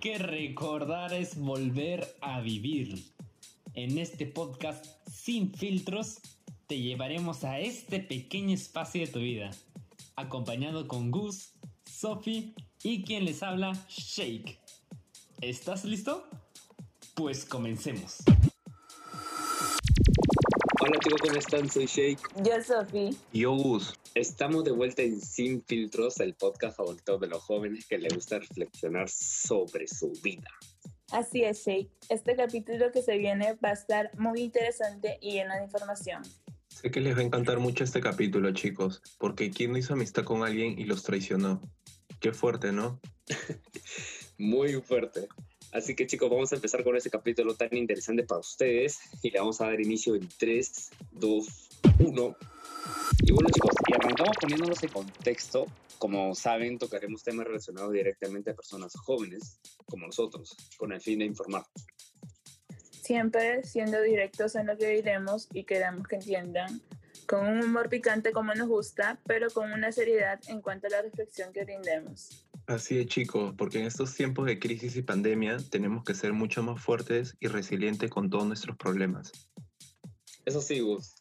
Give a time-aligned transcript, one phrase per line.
[0.00, 3.02] que recordar es volver a vivir.
[3.74, 6.18] En este podcast sin filtros
[6.66, 9.50] te llevaremos a este pequeño espacio de tu vida,
[10.16, 11.52] acompañado con Gus,
[11.84, 14.58] Sophie y quien les habla, Shake.
[15.40, 16.24] ¿Estás listo?
[17.14, 18.18] Pues comencemos.
[20.80, 21.68] Hola chicos, ¿cómo están?
[21.68, 22.20] Soy Shake.
[22.44, 23.16] Yo, Sofi.
[23.32, 23.97] Yo, Gus.
[24.14, 28.38] Estamos de vuelta en Sin Filtros, el podcast favorito de los jóvenes que les gusta
[28.38, 30.48] reflexionar sobre su vida.
[31.12, 31.90] Así es, Shake.
[32.08, 36.22] Este capítulo que se viene va a estar muy interesante y lleno de información.
[36.68, 40.24] Sé que les va a encantar mucho este capítulo, chicos, porque ¿quién no hizo amistad
[40.24, 41.62] con alguien y los traicionó?
[42.20, 43.00] Qué fuerte, ¿no?
[44.38, 45.28] muy fuerte.
[45.72, 49.38] Así que chicos, vamos a empezar con este capítulo tan interesante para ustedes y le
[49.38, 51.68] vamos a dar inicio en 3, 2,
[51.98, 52.36] 1.
[53.22, 55.66] Y bueno chicos, y arrancamos poniéndonos en contexto.
[55.98, 61.24] Como saben, tocaremos temas relacionados directamente a personas jóvenes como nosotros, con el fin de
[61.24, 61.64] informar.
[62.90, 66.80] Siempre siendo directos en lo que diremos y queremos que entiendan,
[67.26, 71.02] con un humor picante como nos gusta, pero con una seriedad en cuanto a la
[71.02, 72.46] reflexión que brindemos.
[72.66, 76.62] Así es, chicos, porque en estos tiempos de crisis y pandemia tenemos que ser mucho
[76.62, 79.32] más fuertes y resilientes con todos nuestros problemas.
[80.44, 81.14] Eso sí, Gus.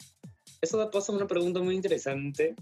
[0.61, 2.55] Eso da paso a una pregunta muy interesante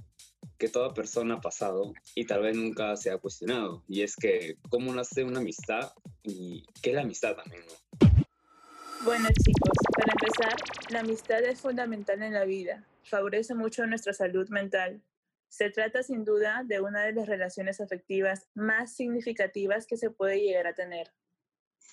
[0.57, 3.83] que toda persona ha pasado y tal vez nunca se ha cuestionado.
[3.88, 5.91] Y es que, ¿cómo nace una amistad
[6.23, 8.07] y qué es la amistad también, no?
[9.03, 12.83] Bueno, chicos, para empezar, la amistad es fundamental en la vida.
[13.03, 15.01] Favorece mucho nuestra salud mental,
[15.55, 20.41] se trata sin duda de una de las relaciones afectivas más significativas que se puede
[20.41, 21.13] llegar a tener.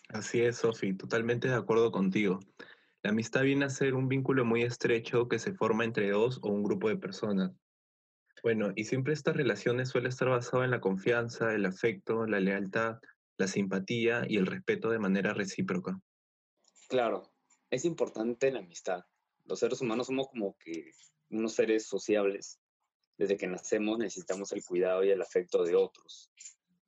[0.08, 2.40] Así es, Sofi, totalmente de acuerdo contigo.
[3.02, 6.48] La amistad viene a ser un vínculo muy estrecho que se forma entre dos o
[6.48, 7.52] un grupo de personas.
[8.42, 12.98] Bueno, y siempre estas relaciones suelen estar basadas en la confianza, el afecto, la lealtad,
[13.38, 16.00] la simpatía y el respeto de manera recíproca.
[16.88, 17.32] Claro,
[17.70, 19.04] es importante la amistad.
[19.44, 20.92] Los seres humanos somos como que
[21.30, 22.60] unos seres sociables
[23.18, 26.30] desde que nacemos necesitamos el cuidado y el afecto de otros.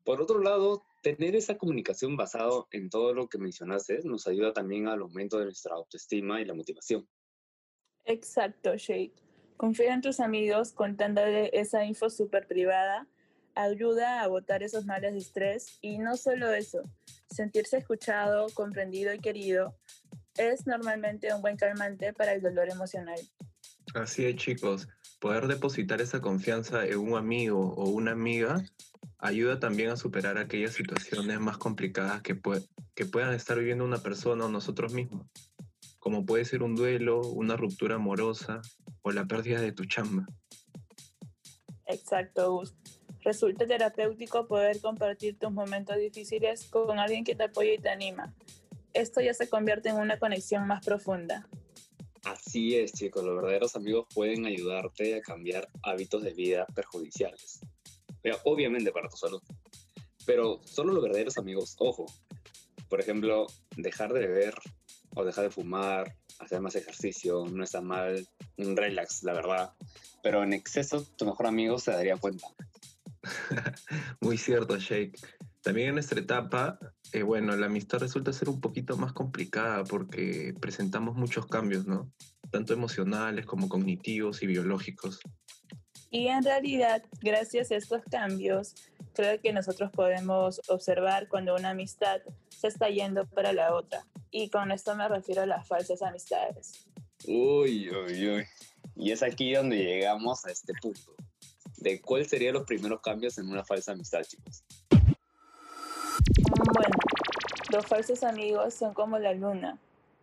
[0.04, 4.86] Por otro lado, tener esa comunicación basado en todo lo que mencionaste nos ayuda también
[4.86, 7.08] al aumento de nuestra autoestima y la motivación.
[8.04, 9.12] Exacto, Shade.
[9.56, 13.08] Confía en tus amigos contándole esa info súper privada,
[13.54, 16.82] ayuda a botar esos males de estrés y no solo eso,
[17.30, 19.74] sentirse escuchado, comprendido y querido
[20.36, 23.20] es normalmente un buen calmante para el dolor emocional.
[23.94, 24.88] Así es, chicos
[25.24, 28.62] poder depositar esa confianza en un amigo o una amiga
[29.24, 32.38] ayuda también a superar aquellas situaciones más complicadas que,
[32.94, 35.26] que puedan estar viviendo una persona o nosotros mismos,
[35.98, 38.60] como puede ser un duelo, una ruptura amorosa
[39.00, 40.26] o la pérdida de tu chamba.
[41.86, 42.74] Exacto, Gus.
[43.22, 48.34] Resulta terapéutico poder compartir tus momentos difíciles con alguien que te apoya y te anima.
[48.92, 51.48] Esto ya se convierte en una conexión más profunda.
[52.24, 57.60] Así es, chicos, los verdaderos amigos pueden ayudarte a cambiar hábitos de vida perjudiciales.
[58.44, 59.42] Obviamente para tu salud.
[60.26, 62.06] Pero solo los verdaderos amigos, ojo.
[62.88, 63.46] Por ejemplo,
[63.76, 64.54] dejar de beber
[65.14, 68.26] o dejar de fumar, hacer más ejercicio, no está mal,
[68.56, 69.72] un relax, la verdad.
[70.22, 72.46] Pero en exceso, tu mejor amigo se daría cuenta.
[74.20, 75.18] Muy cierto, Shake.
[75.62, 76.78] También en nuestra etapa,
[77.12, 82.12] eh, bueno, la amistad resulta ser un poquito más complicada porque presentamos muchos cambios, ¿no?
[82.50, 85.20] Tanto emocionales como cognitivos y biológicos.
[86.14, 88.76] Y en realidad, gracias a estos cambios,
[89.14, 92.20] creo que nosotros podemos observar cuando una amistad
[92.50, 94.06] se está yendo para la otra.
[94.30, 96.86] Y con esto me refiero a las falsas amistades.
[97.26, 98.44] Uy, uy, uy.
[98.94, 101.16] Y es aquí donde llegamos a este punto.
[101.78, 104.62] De cuál serían los primeros cambios en una falsa amistad, chicos.
[106.74, 106.96] Bueno,
[107.72, 109.80] los falsos amigos son como la luna.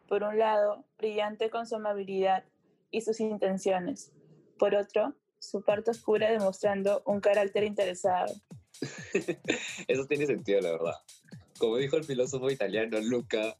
[0.07, 2.46] Por un lado, brillante con su amabilidad
[2.91, 4.13] y sus intenciones.
[4.57, 8.33] Por otro, su parte oscura demostrando un carácter interesado.
[9.88, 10.95] Eso tiene sentido, la verdad.
[11.57, 13.57] Como dijo el filósofo italiano Luca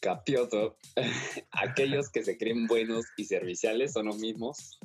[0.00, 0.76] Capiotto,
[1.50, 4.78] aquellos que se creen buenos y serviciales son los mismos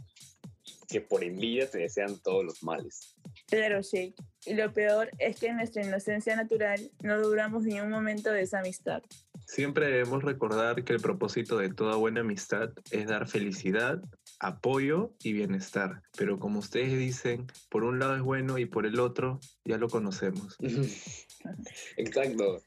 [0.87, 3.15] que por envidia te desean todos los males.
[3.47, 4.15] Claro, sí.
[4.45, 8.41] Y lo peor es que en nuestra inocencia natural no duramos ni un momento de
[8.41, 9.03] esa amistad.
[9.45, 14.01] Siempre debemos recordar que el propósito de toda buena amistad es dar felicidad,
[14.39, 16.01] apoyo y bienestar.
[16.17, 19.89] Pero como ustedes dicen, por un lado es bueno y por el otro ya lo
[19.89, 20.55] conocemos.
[21.97, 22.63] Exacto.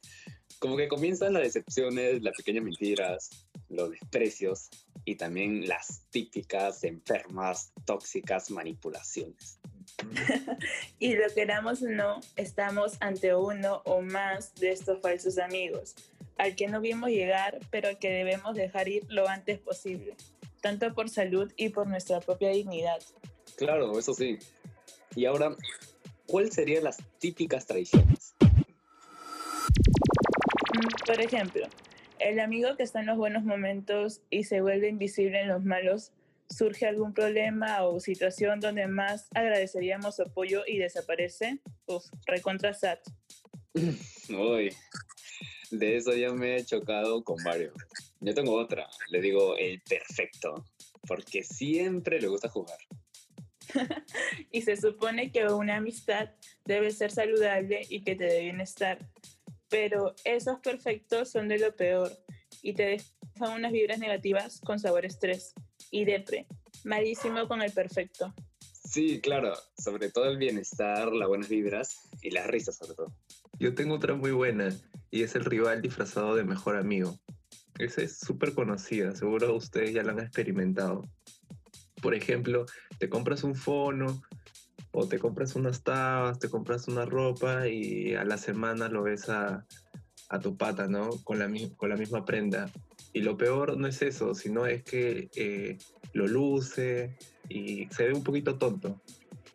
[0.59, 4.69] Como que comienzan las decepciones, las pequeñas mentiras, los desprecios
[5.05, 9.59] y también las típicas enfermas, tóxicas manipulaciones.
[10.99, 15.97] y lo queramos o no, estamos ante uno o más de estos falsos amigos,
[16.39, 20.15] al que no vimos llegar, pero al que debemos dejar ir lo antes posible,
[20.63, 23.03] tanto por salud y por nuestra propia dignidad.
[23.57, 24.39] Claro, eso sí.
[25.15, 25.55] Y ahora,
[26.27, 28.35] ¿cuáles serían las típicas traiciones?
[30.73, 31.67] Mm, Por ejemplo,
[32.19, 36.13] el amigo que está en los buenos momentos y se vuelve invisible en los malos,
[36.49, 43.01] surge algún problema o situación donde más agradeceríamos su apoyo y desaparece, uf, recontra sat.
[43.75, 44.75] Uy,
[45.71, 47.75] de eso ya me he chocado con varios.
[48.23, 50.65] Yo tengo otra, le digo el perfecto,
[51.09, 52.79] porque siempre le gusta jugar.
[54.51, 56.31] Y se supone que una amistad
[56.65, 58.99] debe ser saludable y que te dé bienestar.
[59.69, 62.13] Pero esos perfectos son de lo peor
[62.63, 65.55] y te dejan unas vibras negativas con sabor estrés
[65.91, 66.47] y depre.
[66.85, 68.33] Malísimo con el perfecto.
[68.85, 73.17] Sí, claro, sobre todo el bienestar, las buenas vibras y las risas sobre todo.
[73.59, 74.69] Yo tengo otra muy buena
[75.11, 77.19] y es el rival disfrazado de mejor amigo.
[77.79, 81.09] Esa es súper conocida, seguro ustedes ya la han experimentado.
[82.01, 82.67] Por ejemplo,
[82.99, 84.23] te compras un fono
[84.93, 89.29] o te compras unas tabas, te compras una ropa y a la semana lo ves
[89.29, 89.65] a,
[90.29, 91.11] a tu pata, ¿no?
[91.25, 92.71] Con la, con la misma prenda.
[93.13, 95.79] Y lo peor no es eso, sino es que eh,
[96.13, 97.17] lo luce
[97.49, 99.01] y se ve un poquito tonto.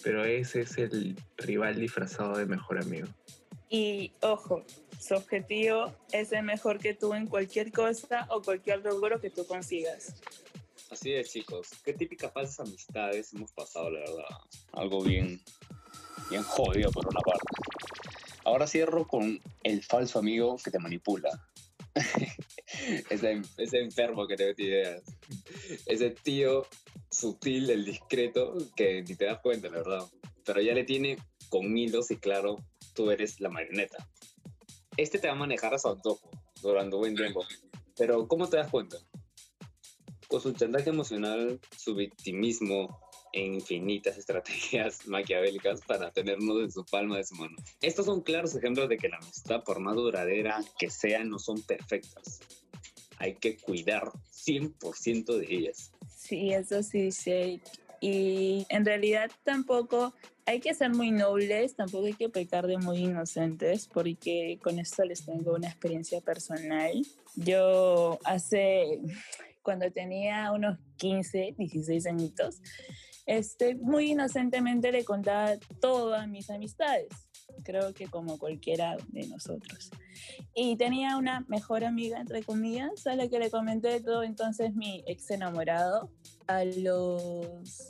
[0.04, 3.08] Pero ese es el rival disfrazado de mejor amigo.
[3.70, 4.64] Y ojo,
[5.00, 9.46] su objetivo es ser mejor que tú en cualquier cosa o cualquier logro que tú
[9.46, 10.16] consigas.
[10.90, 11.70] Así es, chicos.
[11.84, 14.26] Qué típicas falsas amistades hemos pasado, la verdad.
[14.72, 15.42] Algo bien,
[16.30, 17.46] bien jodido por una parte.
[18.46, 21.30] Ahora cierro con el falso amigo que te manipula.
[23.10, 25.04] ese, ese enfermo que te mete ideas.
[25.86, 26.66] Ese tío
[27.12, 30.06] sutil, el discreto, que ni te das cuenta, la verdad.
[30.46, 31.18] Pero ya le tiene
[31.50, 32.58] con hilos y claro,
[32.98, 34.10] tú eres la marioneta.
[34.98, 36.32] Este te va a manejar a su antojo
[36.64, 37.46] durante buen tiempo.
[37.96, 38.98] Pero ¿cómo te das cuenta?
[40.28, 43.00] Con su chantaje emocional, su victimismo
[43.32, 47.56] e infinitas estrategias maquiavélicas para tenernos en su palma de su mano.
[47.82, 51.62] Estos son claros ejemplos de que la amistad, por más duradera que sea, no son
[51.62, 52.40] perfectas.
[53.20, 55.92] Hay que cuidar 100% de ellas.
[56.10, 57.62] Sí, eso sí, sí.
[58.00, 60.14] Y en realidad tampoco
[60.46, 65.04] hay que ser muy nobles, tampoco hay que pecar de muy inocentes, porque con esto
[65.04, 66.92] les tengo una experiencia personal.
[67.36, 69.00] Yo hace,
[69.62, 72.62] cuando tenía unos 15, 16 añitos,
[73.28, 77.10] este, muy inocentemente le contaba todo a mis amistades,
[77.64, 79.92] creo que como cualquiera de nosotros.
[80.56, 85.04] Y tenía una mejor amiga, entre comillas, a la que le comenté todo, entonces mi
[85.06, 86.10] ex enamorado.
[86.48, 87.88] A los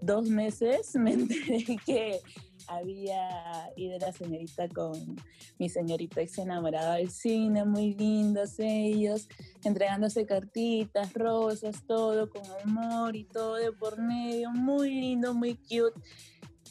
[0.00, 2.20] dos meses me enteré que
[2.68, 5.16] había ido la señorita con
[5.58, 9.28] mi señorita ex enamorado al cine, muy lindos ellos,
[9.64, 16.00] entregándose cartitas, rosas, todo con amor y todo de por medio, muy lindo, muy cute.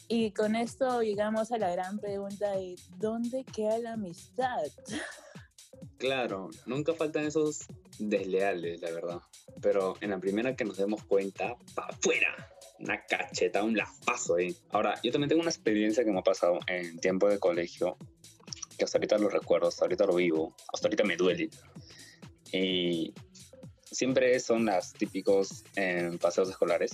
[0.08, 4.62] Y con esto llegamos a la gran pregunta de ¿dónde queda la amistad?
[5.98, 7.66] Claro, nunca faltan esos
[7.98, 9.22] desleales, la verdad.
[9.62, 12.52] Pero en la primera que nos demos cuenta, ¡pa' afuera!
[12.78, 14.54] Una cacheta, un lapazo ahí.
[14.70, 17.96] Ahora, yo también tengo una experiencia que me ha pasado en tiempo de colegio,
[18.76, 21.48] que hasta ahorita lo recuerdo, hasta ahorita lo vivo, hasta ahorita me duele.
[22.52, 23.14] Y
[23.90, 26.92] siempre son las típicos eh, paseos escolares.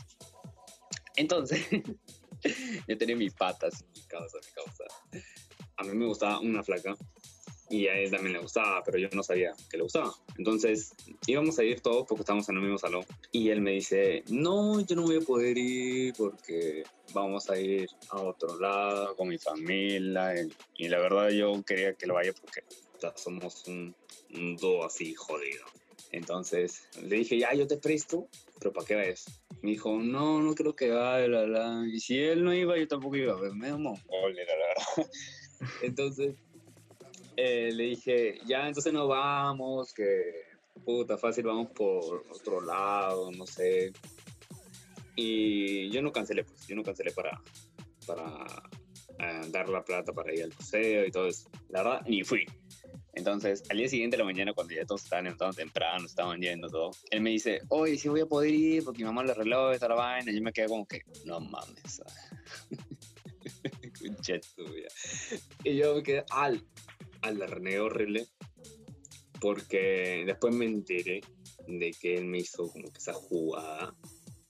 [1.16, 1.66] Entonces,
[2.88, 4.84] yo tenía mi pata, así, mi causa, mi causa.
[5.78, 6.94] A mí me gustaba una flaca
[7.72, 10.12] y a él también le gustaba, pero yo no sabía que le gustaba.
[10.36, 10.92] Entonces
[11.26, 13.02] íbamos a ir todos porque estábamos en el mismo salón.
[13.30, 16.82] Y él me dice, no, yo no voy a poder ir porque
[17.14, 20.34] vamos a ir a otro lado con mi familia.
[20.76, 22.62] Y, la verdad yo quería que lo vaya porque
[23.16, 23.94] somos un,
[24.34, 25.64] un dúo así jodido.
[26.10, 29.40] Entonces le dije, ya, yo te presto, pero ¿para qué vayas?
[29.62, 31.86] Me dijo, no, no creo que vaya, la, la.
[31.86, 33.38] Y si él no iba, yo tampoco iba.
[33.38, 35.10] Pues, me mongol, la verdad.
[35.82, 36.34] Entonces
[37.44, 40.44] eh, le dije, ya, entonces no vamos, que
[40.84, 43.92] puta, fácil, vamos por otro lado, no sé.
[45.16, 47.42] Y yo no cancelé, pues, yo no cancelé para,
[48.06, 48.46] para
[49.18, 51.50] eh, dar la plata para ir al museo y todo eso.
[51.68, 52.46] La verdad, ni fui.
[53.14, 56.68] Entonces, al día siguiente de la mañana, cuando ya todos estaban entrando temprano, estaban yendo
[56.68, 59.72] todo, él me dice, oye, sí voy a poder ir porque mi mamá le arregló
[59.72, 60.30] esta la vaina.
[60.30, 62.02] Y yo me quedé como que, no mames.
[64.00, 64.88] Concha tuya.
[65.64, 66.64] Y yo me quedé al,
[67.22, 68.26] renegué horrible
[69.40, 71.20] porque después me enteré
[71.66, 73.94] de que él me hizo como que esa jugada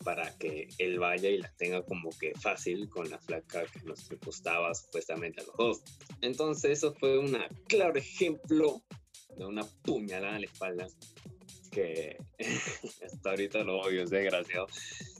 [0.04, 4.08] para que él vaya y la tenga como que fácil con la flaca que nos
[4.24, 5.82] gustaba supuestamente a los dos.
[6.20, 7.36] Entonces eso fue un
[7.68, 8.82] claro ejemplo
[9.36, 10.86] de una puñalada en la espalda
[11.70, 12.18] que
[13.04, 14.66] hasta ahorita lo odio, es desgraciado.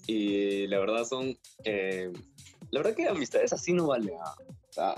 [0.07, 2.13] Y la verdad son, eh,
[2.71, 4.13] la verdad que amistades así no vale.
[4.13, 4.95] O sea,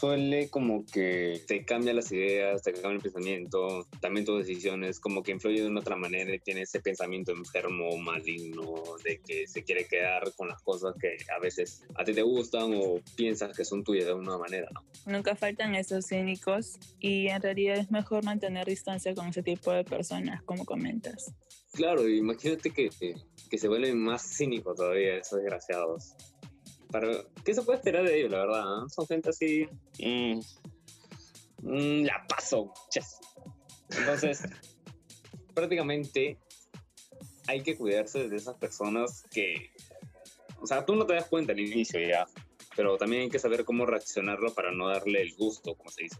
[0.00, 5.22] suele como que te cambia las ideas, te cambia el pensamiento, también tus decisiones, como
[5.22, 9.62] que influye de una otra manera y tiene ese pensamiento enfermo, maligno, de que se
[9.62, 13.64] quiere quedar con las cosas que a veces a ti te gustan o piensas que
[13.64, 14.82] son tuyas de alguna manera, ¿no?
[15.04, 19.84] Nunca faltan esos cínicos y en realidad es mejor mantener distancia con ese tipo de
[19.84, 21.34] personas, como comentas.
[21.72, 22.88] Claro, imagínate que,
[23.50, 26.14] que se vuelven más cínicos todavía esos desgraciados.
[27.44, 28.62] ¿Qué se puede esperar de ellos, la verdad?
[28.64, 28.86] ¿ah?
[28.88, 29.66] Son gente así.
[29.98, 30.40] Mm,
[31.62, 32.72] mm, la paso.
[33.96, 34.42] Entonces,
[35.54, 36.38] prácticamente
[37.46, 39.72] hay que cuidarse de esas personas que.
[40.60, 42.26] O sea, tú no te das cuenta al inicio ya,
[42.76, 46.18] pero también hay que saber cómo reaccionarlo para no darle el gusto, como se dice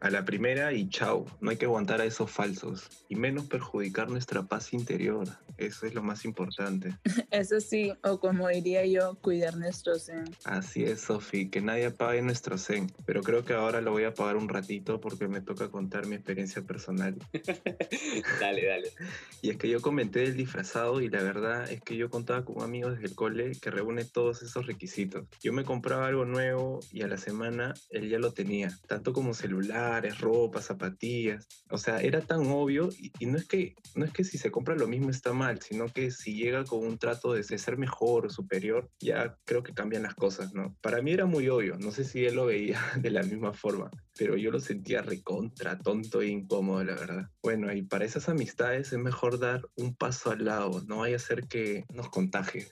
[0.00, 1.26] a la primera y chao.
[1.40, 5.28] No hay que aguantar a esos falsos y menos perjudicar nuestra paz interior.
[5.56, 6.94] Eso es lo más importante.
[7.30, 10.24] Eso sí, o como diría yo, cuidar nuestro zen.
[10.44, 12.92] Así es, Sofi, que nadie apague nuestro zen.
[13.06, 16.14] Pero creo que ahora lo voy a apagar un ratito porque me toca contar mi
[16.14, 17.16] experiencia personal.
[18.40, 18.92] dale, dale.
[19.40, 22.56] Y es que yo comenté el disfrazado y la verdad es que yo contaba con
[22.56, 25.26] un amigo desde el cole que reúne todos esos requisitos.
[25.40, 29.34] Yo me compraba algo nuevo y a la semana él ya lo tenía, tanto como
[29.34, 29.87] celular
[30.18, 31.46] ropa, zapatillas.
[31.70, 34.74] O sea, era tan obvio y, no, es que, no es que si se compra
[34.76, 38.30] lo mismo está mal, sino que si llega con un trato de, ser mejor o
[38.30, 40.76] superior, ya creo que cambian las cosas, ¿no?
[40.80, 43.90] Para mí era muy obvio, no sé si él lo veía de la misma forma,
[44.16, 47.30] pero yo lo sentía recontra, tonto e incómodo, la verdad.
[47.42, 51.20] Bueno, y para esas amistades es mejor dar un paso al lado, no vaya a
[51.20, 52.68] ser que nos contagie.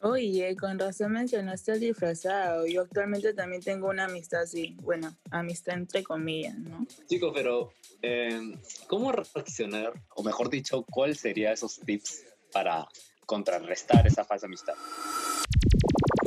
[0.00, 2.66] Oye, con razón mencionaste el disfrazado.
[2.66, 4.76] Yo actualmente también tengo una amistad así.
[4.80, 6.86] Bueno, amistad entre comillas, ¿no?
[7.08, 9.92] Chicos, pero em, ¿cómo reaccionar?
[10.14, 12.86] O mejor dicho, ¿cuáles serían esos tips para
[13.26, 14.74] contrarrestar esa falsa amistad?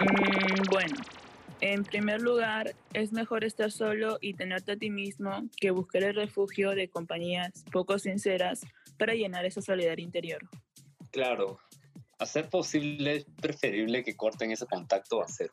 [0.02, 0.96] Mm, bueno,
[1.62, 6.16] en primer lugar, es mejor estar solo y tenerte a ti mismo que buscar el
[6.16, 8.62] refugio de compañías poco sinceras
[8.98, 10.42] para llenar esa soledad interior.
[11.12, 11.60] Claro,
[12.22, 15.52] hacer posible es preferible que corten ese contacto a cero.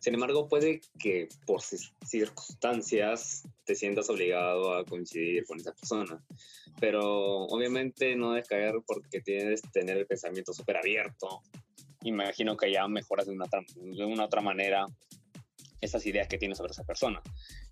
[0.00, 6.24] Sin embargo, puede que por circunstancias te sientas obligado a coincidir con esa persona.
[6.80, 11.42] Pero obviamente no debes caer porque tienes que tener el pensamiento súper abierto.
[12.02, 13.46] Imagino que ya mejoras de una,
[13.76, 14.86] de una otra manera
[15.80, 17.20] esas ideas que tienes sobre esa persona.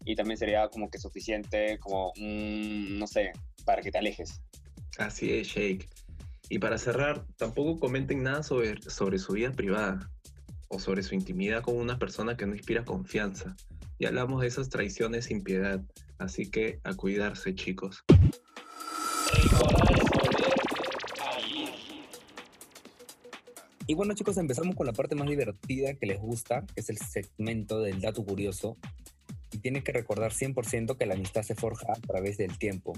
[0.05, 3.33] Y también sería como que suficiente, como, no sé,
[3.65, 4.43] para que te alejes.
[4.99, 5.89] Así es, Shake.
[6.49, 10.11] Y para cerrar, tampoco comenten nada sobre, sobre su vida privada
[10.69, 13.57] o sobre su intimidad con una persona que no inspira confianza.
[13.99, 15.83] Y hablamos de esas traiciones sin piedad,
[16.19, 18.05] así que a cuidarse chicos.
[23.89, 26.99] Y bueno chicos, empezamos con la parte más divertida que les gusta, que es el
[26.99, 28.77] segmento del dato curioso.
[29.51, 32.93] Y tienen que recordar 100% que la amistad se forja a través del tiempo,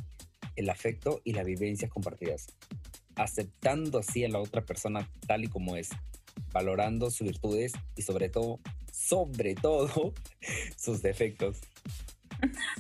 [0.57, 2.49] el afecto y las vivencias compartidas
[3.19, 5.91] aceptando así a la otra persona tal y como es,
[6.53, 8.61] valorando sus virtudes y sobre todo,
[8.93, 10.15] sobre todo,
[10.77, 11.61] sus defectos.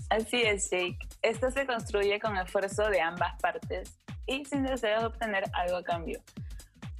[0.08, 0.98] Así es, Jake.
[1.22, 5.82] Esto se construye con esfuerzo de ambas partes y sin deseo de obtener algo a
[5.82, 6.22] cambio.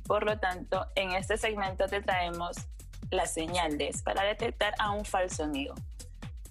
[0.05, 2.57] Por lo tanto, en este segmento te traemos
[3.11, 5.75] las señales para detectar a un falso amigo.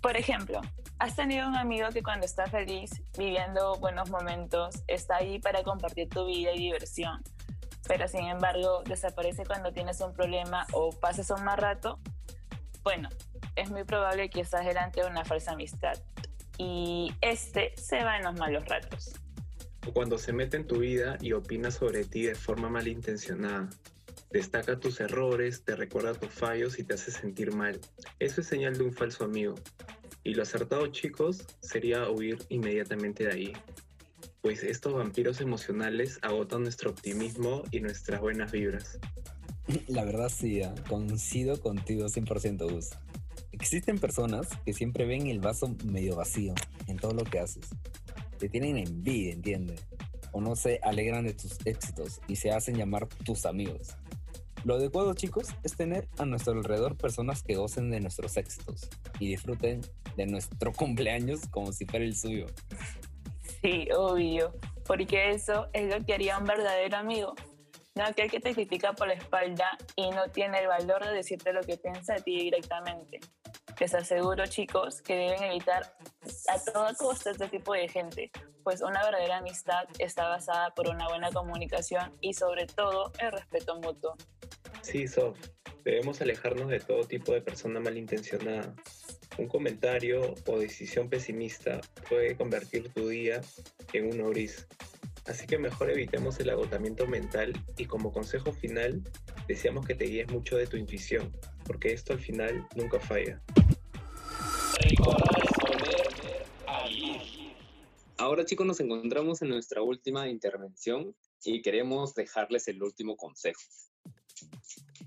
[0.02, 0.62] Por ejemplo,
[1.00, 6.10] ¿Has tenido un amigo que cuando está feliz, viviendo buenos momentos, está ahí para compartir
[6.10, 7.22] tu vida y diversión,
[7.88, 12.00] pero sin embargo desaparece cuando tienes un problema o pasas un mal rato?
[12.84, 13.10] Bueno,
[13.56, 15.94] es muy probable que estás delante de una falsa amistad
[16.58, 19.14] y este se va en los malos ratos.
[19.94, 23.70] Cuando se mete en tu vida y opina sobre ti de forma malintencionada.
[24.32, 27.80] Destaca tus errores, te recuerda tus fallos y te hace sentir mal.
[28.20, 29.56] Eso es señal de un falso amigo.
[30.28, 33.54] Y lo acertado, chicos, sería huir inmediatamente de ahí,
[34.42, 39.00] pues estos vampiros emocionales agotan nuestro optimismo y nuestras buenas vibras.
[39.88, 40.70] La verdad sí, ¿eh?
[40.90, 42.90] coincido contigo 100% Gus.
[43.54, 46.54] Existen personas que siempre ven el vaso medio vacío
[46.88, 47.70] en todo lo que haces.
[48.38, 49.88] Te tienen envidia, ¿entiendes?
[50.34, 53.96] O no se alegran de tus éxitos y se hacen llamar tus amigos.
[54.66, 59.30] Lo adecuado, chicos, es tener a nuestro alrededor personas que gocen de nuestros éxitos y
[59.30, 59.80] disfruten
[60.18, 62.48] de nuestro cumpleaños como si fuera el suyo.
[63.62, 64.54] Sí, obvio,
[64.86, 67.34] porque eso es lo que haría un verdadero amigo.
[67.96, 71.52] No aquel que te critica por la espalda y no tiene el valor de decirte
[71.52, 73.20] lo que piensa de ti directamente.
[73.80, 75.96] Les aseguro, chicos, que deben evitar
[76.48, 78.32] a toda costa este tipo de gente,
[78.64, 83.80] pues una verdadera amistad está basada por una buena comunicación y sobre todo el respeto
[83.80, 84.16] mutuo.
[84.82, 85.38] Sí, Sof,
[85.84, 88.76] debemos alejarnos de todo tipo de persona malintencionada.
[89.38, 91.80] Un comentario o decisión pesimista
[92.10, 93.42] puede convertir tu día
[93.94, 94.68] en un gris.
[95.28, 99.04] Así que mejor evitemos el agotamiento mental y como consejo final,
[99.48, 101.32] deseamos que te guíes mucho de tu intuición,
[101.66, 103.42] porque esto al final nunca falla.
[108.18, 113.62] Ahora chicos nos encontramos en nuestra última intervención y queremos dejarles el último consejo.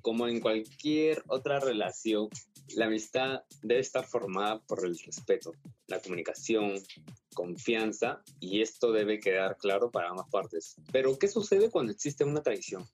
[0.02, 2.28] Como en cualquier otra relación,
[2.76, 5.52] la amistad debe estar formada por el respeto,
[5.86, 6.74] la comunicación,
[7.34, 10.76] confianza y esto debe quedar claro para ambas partes.
[10.92, 12.84] Pero ¿qué sucede cuando existe una traición?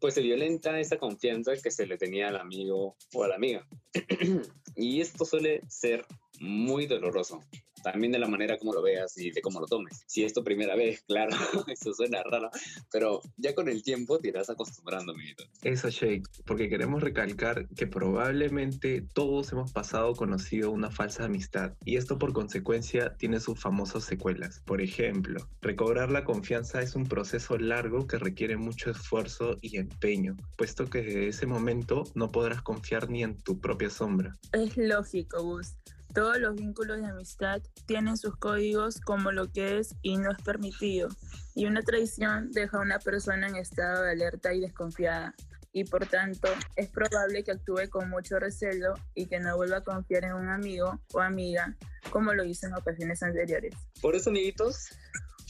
[0.00, 3.66] Pues se violenta esa confianza que se le tenía al amigo o a la amiga.
[4.76, 6.04] y esto suele ser
[6.40, 7.40] muy doloroso
[7.84, 10.02] también de la manera como lo veas y de cómo lo tomes.
[10.06, 11.36] Si es tu primera vez, claro,
[11.68, 12.50] eso suena raro,
[12.90, 15.44] pero ya con el tiempo te irás acostumbrando, amiguito.
[15.62, 21.96] Eso, Shake, porque queremos recalcar que probablemente todos hemos pasado conocido una falsa amistad y
[21.96, 24.62] esto por consecuencia tiene sus famosas secuelas.
[24.64, 30.36] Por ejemplo, recobrar la confianza es un proceso largo que requiere mucho esfuerzo y empeño,
[30.56, 34.34] puesto que desde ese momento no podrás confiar ni en tu propia sombra.
[34.52, 35.74] Es lógico, Gus.
[36.14, 40.40] Todos los vínculos de amistad tienen sus códigos como lo que es y no es
[40.44, 41.08] permitido,
[41.56, 45.34] y una traición deja a una persona en estado de alerta y desconfiada,
[45.72, 49.82] y por tanto es probable que actúe con mucho recelo y que no vuelva a
[49.82, 51.76] confiar en un amigo o amiga
[52.10, 53.74] como lo hizo en ocasiones anteriores.
[54.00, 54.90] Por eso, amiguitos,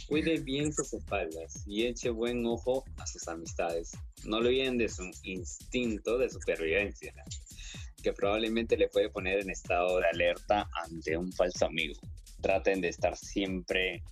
[0.09, 3.93] cuide bien sus espaldas y eche buen ojo a sus amistades.
[4.25, 7.13] No olviden de su instinto de supervivencia
[8.05, 11.99] que probablemente le puede poner en estado de alerta ante un falso amigo.
[12.43, 14.03] Traten de estar siempre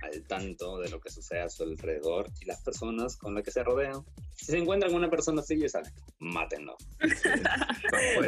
[0.00, 3.50] al tanto de lo que sucede a su alrededor y las personas con las que
[3.50, 4.02] se rodean.
[4.34, 6.76] Si se encuentran una persona así, ya saben, mátenlo.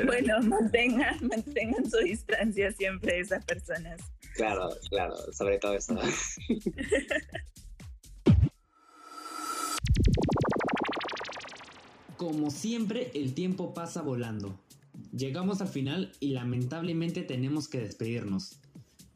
[0.06, 4.00] bueno, mantengan, mantengan su distancia siempre de esas personas.
[4.34, 5.98] Claro, claro, sobre todo eso.
[12.16, 14.58] Como siempre, el tiempo pasa volando.
[15.16, 18.58] Llegamos al final y lamentablemente tenemos que despedirnos.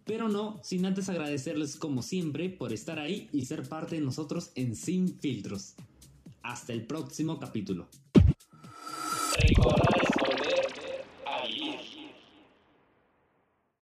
[0.05, 4.53] Pero no, sin antes agradecerles como siempre por estar ahí y ser parte de nosotros
[4.55, 5.75] en Sin Filtros.
[6.43, 7.89] Hasta el próximo capítulo.